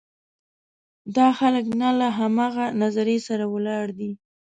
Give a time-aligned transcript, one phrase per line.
[1.15, 4.11] دا خلک نه له همغه نظریې سره ولاړ دي.